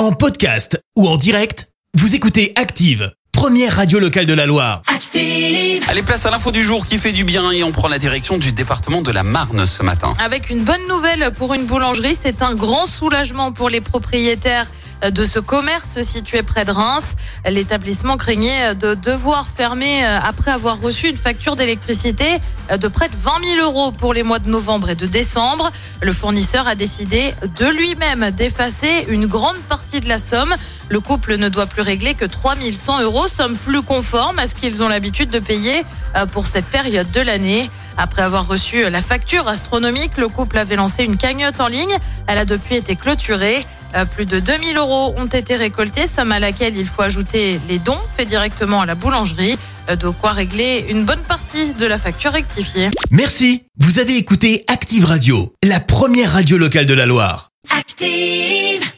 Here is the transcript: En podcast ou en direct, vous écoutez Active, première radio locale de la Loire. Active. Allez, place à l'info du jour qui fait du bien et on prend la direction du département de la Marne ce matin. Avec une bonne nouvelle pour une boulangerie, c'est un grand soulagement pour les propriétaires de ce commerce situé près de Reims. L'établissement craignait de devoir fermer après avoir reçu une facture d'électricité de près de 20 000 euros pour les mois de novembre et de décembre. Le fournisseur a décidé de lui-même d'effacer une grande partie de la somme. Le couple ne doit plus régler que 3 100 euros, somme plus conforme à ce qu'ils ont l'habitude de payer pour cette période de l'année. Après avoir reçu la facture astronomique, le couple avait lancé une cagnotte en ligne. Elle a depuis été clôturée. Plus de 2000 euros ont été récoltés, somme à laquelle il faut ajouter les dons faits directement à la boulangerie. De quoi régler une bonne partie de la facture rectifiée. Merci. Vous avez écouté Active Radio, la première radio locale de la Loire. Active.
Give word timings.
En 0.00 0.12
podcast 0.12 0.82
ou 0.96 1.06
en 1.06 1.18
direct, 1.18 1.68
vous 1.92 2.14
écoutez 2.14 2.54
Active, 2.56 3.12
première 3.32 3.76
radio 3.76 3.98
locale 3.98 4.24
de 4.24 4.32
la 4.32 4.46
Loire. 4.46 4.80
Active. 4.86 5.84
Allez, 5.88 6.00
place 6.00 6.24
à 6.24 6.30
l'info 6.30 6.50
du 6.50 6.64
jour 6.64 6.86
qui 6.86 6.96
fait 6.96 7.12
du 7.12 7.22
bien 7.22 7.50
et 7.50 7.62
on 7.62 7.70
prend 7.70 7.86
la 7.86 7.98
direction 7.98 8.38
du 8.38 8.50
département 8.50 9.02
de 9.02 9.12
la 9.12 9.22
Marne 9.22 9.66
ce 9.66 9.82
matin. 9.82 10.14
Avec 10.18 10.48
une 10.48 10.64
bonne 10.64 10.88
nouvelle 10.88 11.32
pour 11.32 11.52
une 11.52 11.66
boulangerie, 11.66 12.16
c'est 12.18 12.40
un 12.40 12.54
grand 12.54 12.86
soulagement 12.86 13.52
pour 13.52 13.68
les 13.68 13.82
propriétaires 13.82 14.70
de 15.08 15.24
ce 15.24 15.38
commerce 15.38 16.00
situé 16.02 16.42
près 16.42 16.64
de 16.64 16.72
Reims. 16.72 17.14
L'établissement 17.48 18.16
craignait 18.16 18.74
de 18.74 18.94
devoir 18.94 19.46
fermer 19.48 20.04
après 20.04 20.50
avoir 20.50 20.80
reçu 20.80 21.08
une 21.08 21.16
facture 21.16 21.56
d'électricité 21.56 22.38
de 22.76 22.88
près 22.88 23.08
de 23.08 23.16
20 23.16 23.56
000 23.56 23.66
euros 23.66 23.92
pour 23.92 24.12
les 24.12 24.22
mois 24.22 24.38
de 24.38 24.48
novembre 24.48 24.90
et 24.90 24.94
de 24.94 25.06
décembre. 25.06 25.70
Le 26.02 26.12
fournisseur 26.12 26.68
a 26.68 26.74
décidé 26.74 27.34
de 27.58 27.66
lui-même 27.66 28.30
d'effacer 28.30 29.06
une 29.08 29.26
grande 29.26 29.58
partie 29.68 30.00
de 30.00 30.08
la 30.08 30.18
somme. 30.18 30.54
Le 30.88 31.00
couple 31.00 31.36
ne 31.36 31.48
doit 31.48 31.66
plus 31.66 31.82
régler 31.82 32.14
que 32.14 32.24
3 32.24 32.54
100 32.76 33.02
euros, 33.02 33.28
somme 33.28 33.56
plus 33.56 33.82
conforme 33.82 34.38
à 34.38 34.46
ce 34.46 34.54
qu'ils 34.54 34.82
ont 34.82 34.88
l'habitude 34.88 35.30
de 35.30 35.38
payer 35.38 35.82
pour 36.32 36.46
cette 36.46 36.66
période 36.66 37.10
de 37.10 37.20
l'année. 37.20 37.70
Après 37.96 38.22
avoir 38.22 38.46
reçu 38.46 38.88
la 38.88 39.02
facture 39.02 39.46
astronomique, 39.48 40.16
le 40.16 40.28
couple 40.28 40.58
avait 40.58 40.76
lancé 40.76 41.04
une 41.04 41.16
cagnotte 41.16 41.60
en 41.60 41.68
ligne. 41.68 41.96
Elle 42.26 42.38
a 42.38 42.44
depuis 42.44 42.76
été 42.76 42.96
clôturée. 42.96 43.64
Plus 44.14 44.24
de 44.24 44.38
2000 44.38 44.78
euros 44.78 44.89
ont 44.92 45.26
été 45.26 45.56
récoltés, 45.56 46.06
somme 46.06 46.32
à 46.32 46.40
laquelle 46.40 46.76
il 46.76 46.86
faut 46.86 47.02
ajouter 47.02 47.60
les 47.68 47.78
dons 47.78 47.98
faits 48.16 48.28
directement 48.28 48.80
à 48.80 48.86
la 48.86 48.94
boulangerie. 48.94 49.58
De 49.88 50.08
quoi 50.08 50.32
régler 50.32 50.86
une 50.88 51.04
bonne 51.04 51.20
partie 51.20 51.72
de 51.74 51.86
la 51.86 51.98
facture 51.98 52.32
rectifiée. 52.32 52.90
Merci. 53.10 53.64
Vous 53.78 53.98
avez 53.98 54.16
écouté 54.16 54.64
Active 54.68 55.04
Radio, 55.04 55.52
la 55.64 55.80
première 55.80 56.32
radio 56.32 56.58
locale 56.58 56.86
de 56.86 56.94
la 56.94 57.06
Loire. 57.06 57.50
Active. 57.76 58.90